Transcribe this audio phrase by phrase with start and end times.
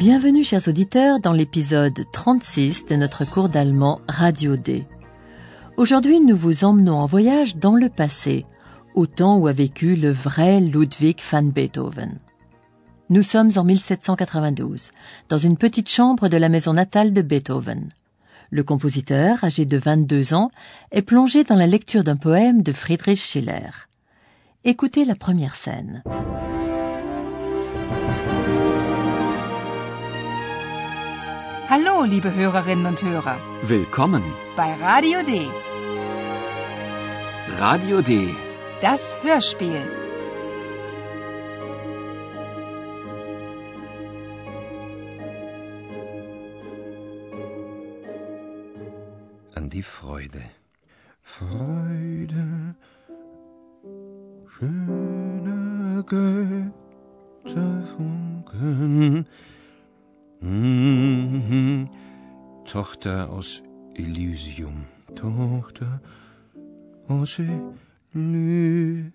[0.00, 4.86] Bienvenue chers auditeurs dans l'épisode 36 de notre cours d'allemand Radio D.
[5.76, 8.46] Aujourd'hui nous vous emmenons en voyage dans le passé,
[8.94, 12.18] au temps où a vécu le vrai Ludwig van Beethoven.
[13.10, 14.90] Nous sommes en 1792,
[15.28, 17.90] dans une petite chambre de la maison natale de Beethoven.
[18.50, 20.50] Le compositeur, âgé de 22 ans,
[20.92, 23.68] est plongé dans la lecture d'un poème de Friedrich Schiller.
[24.64, 26.02] Écoutez la première scène.
[31.70, 34.24] Hallo, liebe Hörerinnen und Hörer, Willkommen.
[34.56, 35.48] bei Radio D,
[37.58, 38.34] Radio D.
[38.80, 39.80] das Hörspiel.
[49.54, 50.42] an die Freude.
[51.22, 52.74] Freude,
[54.48, 56.04] schöne
[57.44, 59.26] Götterfunken,
[62.70, 63.62] Tochter aus
[63.96, 64.84] Elysium,
[65.16, 66.00] Tochter
[67.08, 67.40] aus
[68.14, 69.12] Elysium.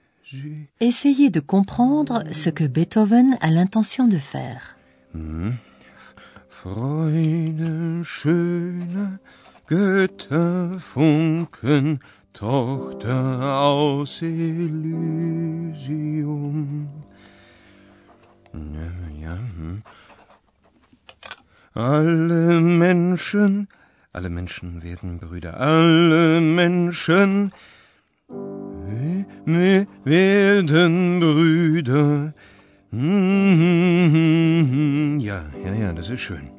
[0.81, 4.75] Essayez de comprendre ce que Beethoven a l'intention de faire.
[6.49, 9.19] Freude, schöne
[9.67, 11.99] Götterfunken,
[12.33, 14.69] Tochter aus Elysium.
[18.53, 19.81] Ja, ja, hm.
[21.77, 23.67] Alle Menschen,
[24.13, 27.51] alle Menschen werden Brüder, alle Menschen
[28.29, 32.33] we- we- werden Brüder.
[32.91, 34.15] Mhm,
[35.19, 36.49] Ja, ja, ja, das ist schön.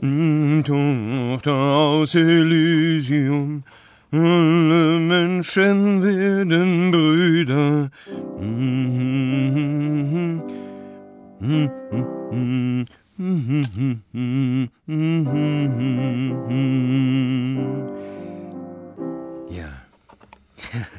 [0.00, 3.64] Mm, Tochter aus Elysium,
[4.12, 7.90] alle Menschen werden Brüder.
[13.18, 13.24] Ja,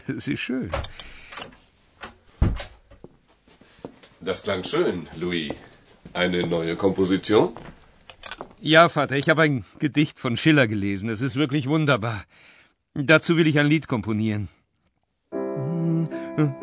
[0.07, 0.71] das ist schön.
[4.19, 5.53] Das klang schön, Louis.
[6.13, 7.53] Eine neue Komposition?
[8.59, 11.09] Ja, Vater, ich habe ein Gedicht von Schiller gelesen.
[11.09, 12.23] Es ist wirklich wunderbar.
[12.95, 14.47] Dazu will ich ein Lied komponieren.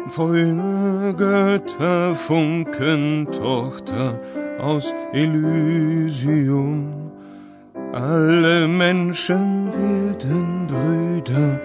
[0.09, 4.21] Volle Götterfunken, Tochter
[10.67, 11.59] Brüder.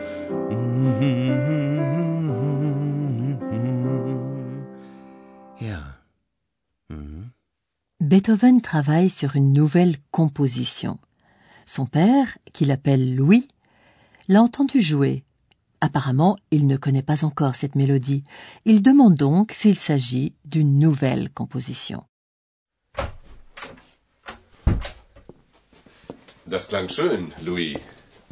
[5.61, 5.79] Ja.
[8.01, 10.99] Beethoven travaille sur une nouvelle composition.
[11.65, 13.47] Son père, qu'il appelle Louis,
[14.27, 15.23] l'a entendu jouer.
[15.81, 18.23] Apparemment, il ne connaît pas encore cette mélodie.
[18.65, 22.03] Il demande donc s'il s'agit d'une nouvelle composition.
[26.49, 27.77] Das klang schön, Louis.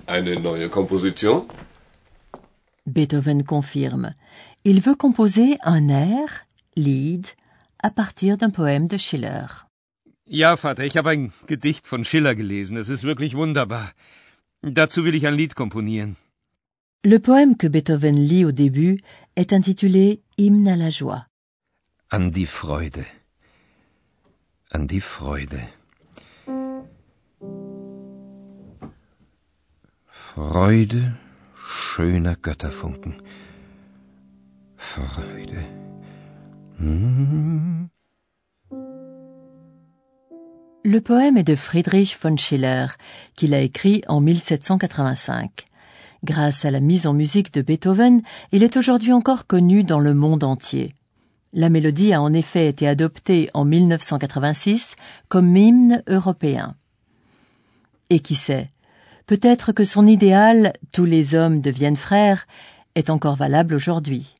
[0.07, 1.45] Eine neue Komposition?
[2.85, 4.15] Beethoven confirme.
[4.63, 6.27] Il veut composer un air,
[6.75, 7.27] Lied,
[7.77, 9.47] à partir d'un poème de Schiller.
[10.25, 12.77] Ja, Vater, ich habe ein Gedicht von Schiller gelesen.
[12.77, 13.91] Es ist wirklich wunderbar.
[14.61, 16.15] Dazu will ich ein Lied komponieren.
[17.03, 18.99] Le poème que Beethoven lit au début
[19.35, 21.27] est intitulé Hymne à la joie.
[22.09, 23.05] An die Freude.
[24.71, 25.61] An die Freude.
[30.37, 31.13] Freude
[31.55, 33.15] schöner Götterfunken.
[34.75, 35.57] Freude.
[36.77, 37.87] Hm.
[40.83, 42.85] Le poème est de Friedrich von Schiller,
[43.35, 45.65] qu'il a écrit en 1785.
[46.23, 50.13] Grâce à la mise en musique de Beethoven, il est aujourd'hui encore connu dans le
[50.13, 50.93] monde entier.
[51.51, 54.97] La mélodie a en effet été adoptée en 1986
[55.29, 56.75] comme hymne européen.
[58.11, 58.69] Et qui sait,
[59.27, 62.47] peut-être que son idéal Tous les hommes deviennent frères
[62.95, 64.33] est encore valable aujourd'hui.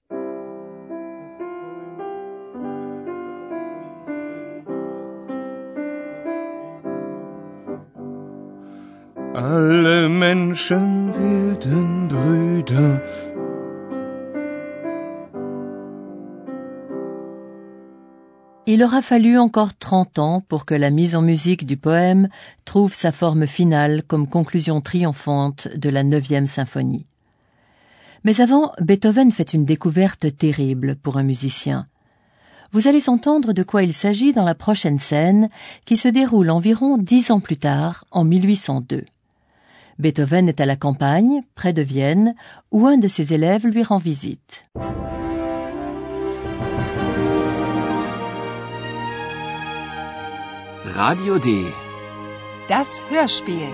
[18.70, 22.28] Il aura fallu encore 30 ans pour que la mise en musique du poème
[22.66, 27.06] trouve sa forme finale comme conclusion triomphante de la neuvième symphonie.
[28.26, 31.88] Mais avant, Beethoven fait une découverte terrible pour un musicien.
[32.74, 35.48] Vous allez entendre de quoi il s'agit dans la prochaine scène
[35.86, 39.06] qui se déroule environ dix ans plus tard, en 1802.
[39.98, 42.36] Beethoven est à la campagne, près de Vienne,
[42.74, 44.66] où un de ses élèves lui rend visite.
[50.98, 51.72] Radio D.
[52.68, 53.72] Das Hörspiel.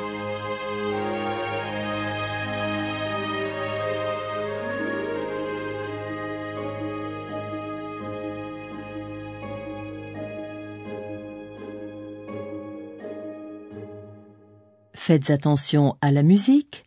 [14.94, 16.84] Faites attention à la musique,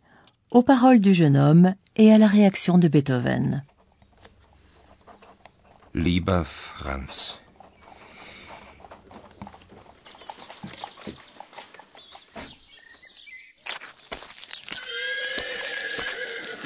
[0.51, 3.63] aux paroles du jeune homme et à la réaction de Beethoven.
[5.95, 7.41] Lieber Franz.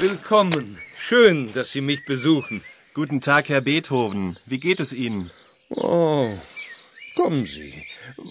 [0.01, 0.80] Willkommen.
[0.98, 2.63] Schön, dass Sie mich besuchen.
[2.95, 4.39] Guten Tag, Herr Beethoven.
[4.48, 5.30] Wie geht es Ihnen?
[5.69, 6.27] Oh,
[7.15, 7.86] kommen Sie.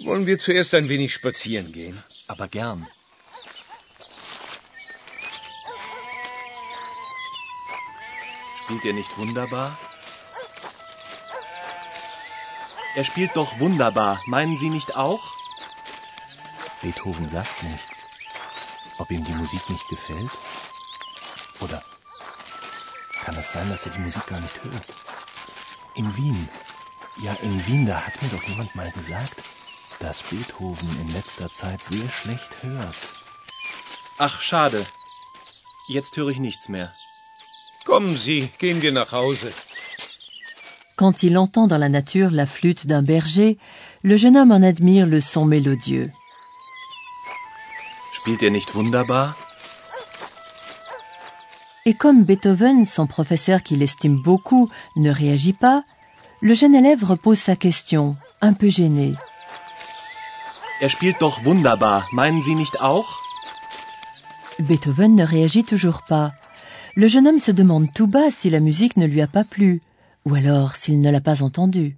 [0.04, 2.02] Wollen wir zuerst ein wenig spazieren gehen?
[2.26, 2.88] Aber gern.
[8.64, 9.78] Spielt er nicht wunderbar?
[12.96, 14.20] Er spielt doch wunderbar.
[14.26, 15.22] Meinen Sie nicht auch?
[16.82, 18.06] Beethoven sagt nichts.
[18.98, 20.30] Ob ihm die Musik nicht gefällt?
[21.60, 21.82] Oder
[23.24, 24.86] kann es sein, dass er die Musik gar nicht hört?
[25.94, 26.48] In Wien.
[27.22, 29.36] Ja, in Wien, da hat mir doch jemand mal gesagt,
[29.98, 32.96] dass Beethoven in letzter Zeit sehr schlecht hört.
[34.18, 34.84] Ach, schade.
[35.88, 36.92] Jetzt höre ich nichts mehr.
[37.84, 39.52] Kommen Sie, gehen wir nach Hause.
[40.96, 43.56] Quand il entend dans la nature la flûte d'un berger,
[44.02, 46.12] le jeune homme en admire le son mélodieux.
[48.12, 49.34] Spielt er nicht wunderbar?
[51.86, 55.82] Et comme Beethoven, son professeur qu'il estime beaucoup, ne réagit pas,
[56.42, 59.14] le jeune élève repose sa question, un peu gêné.
[60.80, 62.08] Er spielt doch wunderbar.
[62.12, 63.18] Meinen Sie nicht auch?
[64.58, 66.32] Beethoven ne réagit toujours pas.
[66.94, 69.82] Le jeune homme se demande tout bas si la musique ne lui a pas plu,
[70.26, 71.96] ou alors s'il ne l'a pas entendue.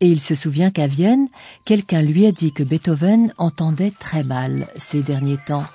[0.00, 1.28] Et il se souvient qu'à Vienne,
[1.64, 5.66] quelqu'un lui a dit que Beethoven entendait très mal ces derniers temps.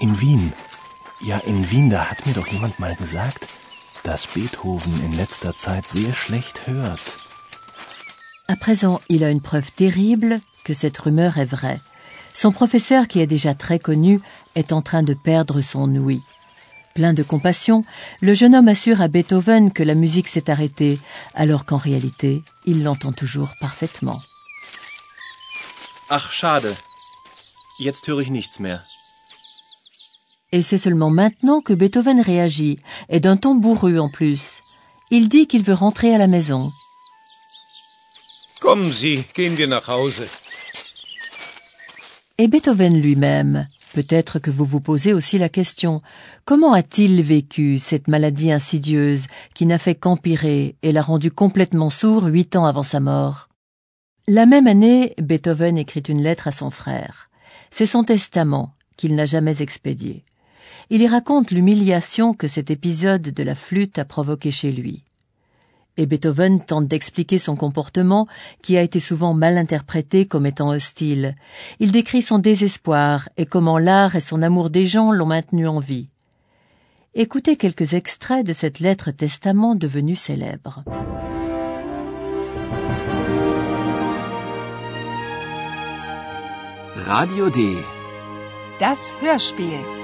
[0.00, 0.50] In Wien.
[1.22, 3.46] Ja, in Wien, da hat mir doch jemand mal gesagt,
[4.04, 7.18] dass Beethoven in letzter Zeit sehr schlecht hört.
[8.48, 11.80] À présent, il a une preuve terrible que cette rumeur est vraie.
[12.32, 14.20] Son professeur, qui est déjà très connu,
[14.54, 16.22] est en train de perdre son ouïe.
[16.94, 17.84] Plein de compassion,
[18.20, 20.98] le jeune homme assure à Beethoven que la musique s'est arrêtée,
[21.34, 24.22] alors qu'en réalité, il l'entend toujours parfaitement.
[26.08, 26.74] Ach, schade.
[27.78, 28.82] Jetzt höre ich nichts mehr.
[30.52, 34.62] Et c'est seulement maintenant que Beethoven réagit, et d'un ton bourru en plus.
[35.10, 36.72] Il dit qu'il veut rentrer à la maison.
[38.60, 40.22] Kommen Sie, gehen wir nach Hause.
[42.36, 46.02] Et Beethoven lui-même, peut-être que vous vous posez aussi la question,
[46.44, 52.24] comment a-t-il vécu cette maladie insidieuse qui n'a fait qu'empirer et l'a rendu complètement sourd
[52.24, 53.48] huit ans avant sa mort?
[54.26, 57.30] La même année, Beethoven écrit une lettre à son frère.
[57.70, 60.24] C'est son testament qu'il n'a jamais expédié.
[60.90, 65.04] Il y raconte l'humiliation que cet épisode de la flûte a provoqué chez lui.
[65.96, 68.26] Et Beethoven tente d'expliquer son comportement
[68.62, 71.36] qui a été souvent mal interprété comme étant hostile.
[71.78, 75.78] Il décrit son désespoir et comment l'art et son amour des gens l'ont maintenu en
[75.78, 76.08] vie.
[77.14, 80.84] Écoutez quelques extraits de cette lettre testament devenue célèbre.
[86.96, 87.76] Radio D.
[88.78, 89.99] Das Hörspiel.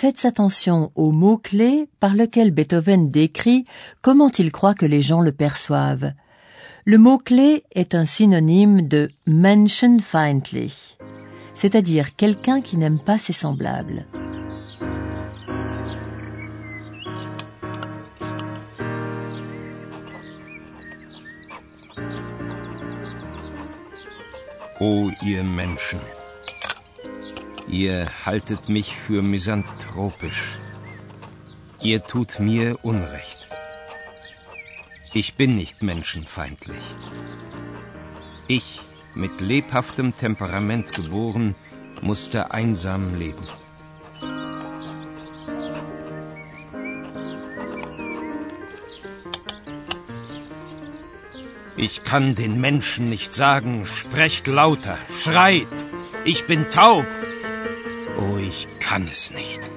[0.00, 3.64] Faites attention aux mots-clés par lesquels Beethoven décrit
[4.00, 6.12] comment il croit que les gens le perçoivent.
[6.84, 10.98] Le mot-clé est un synonyme de menschenfeindlich,
[11.52, 14.06] c'est-à-dire quelqu'un qui n'aime pas ses semblables.
[24.80, 25.98] O ihr Menschen,
[27.68, 30.58] ihr haltet mich für misanthropisch.
[31.80, 33.48] Ihr tut mir Unrecht.
[35.14, 36.82] Ich bin nicht menschenfeindlich.
[38.46, 38.80] Ich,
[39.14, 41.54] mit lebhaftem Temperament geboren,
[42.02, 43.46] musste einsam leben.
[51.76, 55.68] Ich kann den Menschen nicht sagen, sprecht lauter, schreit,
[56.24, 57.06] ich bin taub.
[58.20, 59.70] Oh, ich kann es nicht.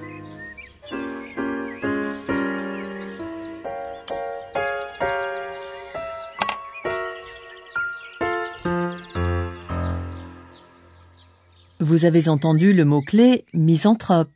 [11.79, 14.31] Vous avez entendu le mot-clé misanthrope.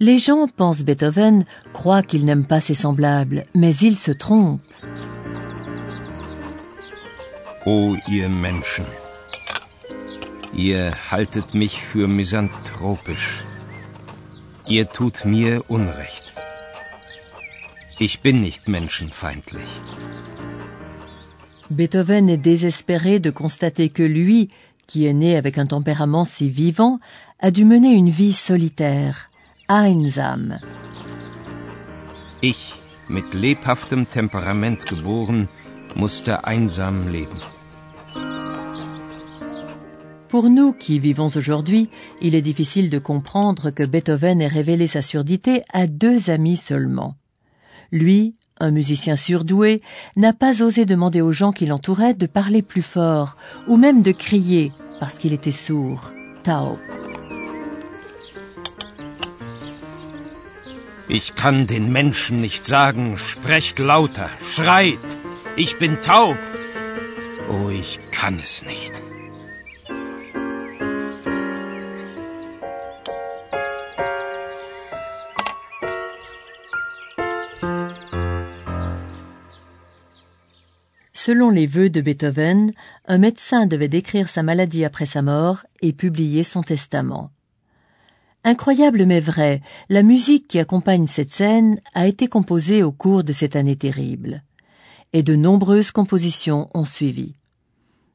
[0.00, 4.60] Les gens pensent Beethoven, croient qu'il n'aime pas ses semblables, mais ils se trompent.
[7.64, 8.84] O ihr Menschen,
[10.56, 13.44] ihr haltet mich für misanthropisch.
[14.66, 16.34] Ihr tut mir Unrecht.
[17.98, 19.70] Ich bin nicht menschenfeindlich.
[21.70, 24.50] Beethoven est désespéré de constater que lui,
[24.86, 27.00] qui est né avec un tempérament si vivant,
[27.40, 29.28] a dû mener une vie solitaire,
[29.68, 30.58] einsam.
[32.40, 32.74] Ich,
[33.08, 35.48] mit lebhaftem Temperament geboren,
[35.94, 37.40] musste einsam leben.
[40.34, 41.88] Pour nous qui vivons aujourd'hui,
[42.20, 47.14] il est difficile de comprendre que Beethoven ait révélé sa surdité à deux amis seulement.
[47.92, 49.80] Lui, un musicien surdoué,
[50.16, 53.36] n'a pas osé demander aux gens qui l'entouraient de parler plus fort,
[53.68, 56.10] ou même de crier, parce qu'il était sourd,
[56.42, 56.78] taub.
[61.08, 65.16] Ich kann den Menschen nicht sagen, sprecht lauter, schreit,
[65.56, 66.38] ich bin taub.
[67.48, 69.03] Oh, ich kann es nicht.
[81.26, 82.70] Selon les vœux de Beethoven,
[83.08, 87.30] un médecin devait décrire sa maladie après sa mort et publier son testament.
[88.44, 93.32] Incroyable mais vrai, la musique qui accompagne cette scène a été composée au cours de
[93.32, 94.42] cette année terrible.
[95.14, 97.36] Et de nombreuses compositions ont suivi.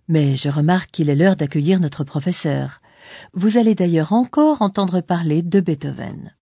[0.07, 2.79] Mais je remarque qu'il est l'heure d'accueillir notre professeur.
[3.33, 6.35] Vous allez d'ailleurs encore entendre parler de Beethoven.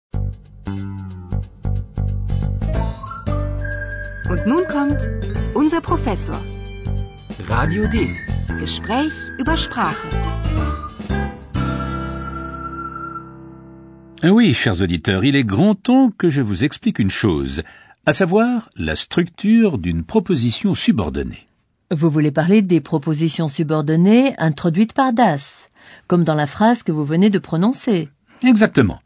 [7.49, 8.09] Radio D.
[8.59, 9.95] Gespräch über Sprache.
[14.21, 17.63] Ah Oui, chers auditeurs, il est grand temps que je vous explique une chose,
[18.05, 21.47] à savoir la structure d'une proposition subordonnée.
[21.89, 25.69] Vous voulez parler des propositions subordonnées introduites par Das,
[26.07, 28.09] comme dans la phrase que vous venez de prononcer.
[28.43, 28.99] Exactement.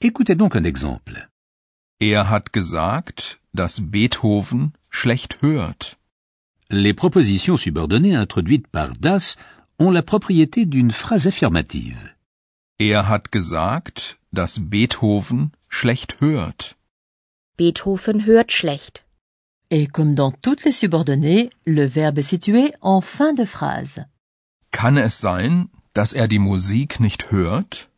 [0.00, 1.28] Écoutez donc un exemple.
[2.00, 5.99] Er hat gesagt, dass Beethoven schlecht hört.
[6.72, 9.36] Les propositions subordonnées introduites par Das
[9.80, 12.14] ont la propriété d'une phrase affirmative.
[12.78, 16.76] Er hat gesagt, dass Beethoven schlecht hört.
[17.56, 19.04] Beethoven hört schlecht.
[19.68, 24.06] Et comme dans toutes les subordonnées, le verbe est situé en fin de phrase.
[24.70, 27.88] Kann es sein, dass er die Musik nicht hört?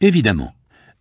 [0.00, 0.52] Évidemment,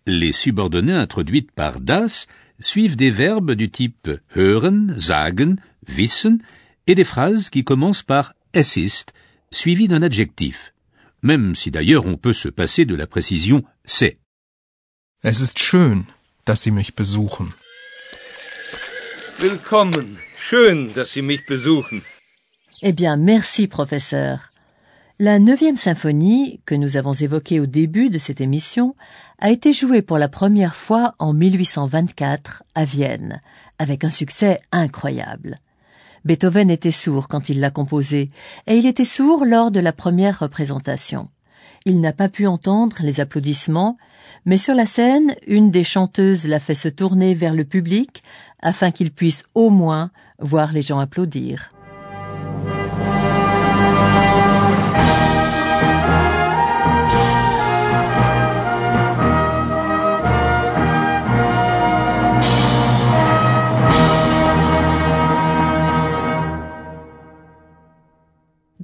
[0.06, 6.42] les subordonnées introduites par Das suivent des verbes du type hören, sagen, wissen
[6.88, 9.14] et des phrases qui commencent par es ist,
[9.52, 10.74] suivies d'un adjectif,
[11.22, 14.18] même si d'ailleurs on peut se passer de la précision c'est.
[15.24, 16.06] Es ist schön,
[16.46, 17.54] dass Sie mich besuchen.
[19.40, 20.18] Willkommen.
[20.38, 22.02] Schön, dass Sie mich besuchen.
[22.82, 24.52] Eh bien, merci, professeur.
[25.18, 28.96] La neuvième symphonie, que nous avons évoquée au début de cette émission,
[29.40, 33.42] a été jouée pour la première fois en 1824 à Vienne,
[33.80, 35.58] avec un succès incroyable.
[36.26, 38.32] Beethoven était sourd quand il l'a composée,
[38.66, 41.30] et il était sourd lors de la première représentation.
[41.86, 43.98] Il n'a pas pu entendre les applaudissements,
[44.46, 48.24] mais sur la scène, une des chanteuses l'a fait se tourner vers le public
[48.60, 51.75] afin qu'il puisse au moins voir les gens applaudir.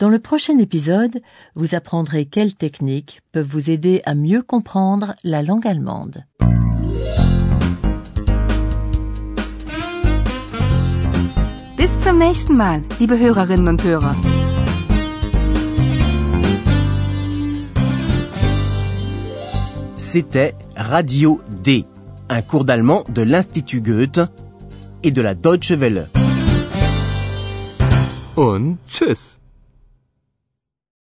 [0.01, 1.21] Dans le prochain épisode,
[1.53, 6.25] vous apprendrez quelles techniques peuvent vous aider à mieux comprendre la langue allemande.
[11.77, 14.15] Bis zum nächsten Mal, liebe Hörerinnen und Hörer.
[19.99, 21.85] C'était Radio D,
[22.27, 24.21] un cours d'allemand de l'Institut Goethe
[25.03, 26.07] et de la Deutsche Welle.
[28.35, 29.40] Und tschüss.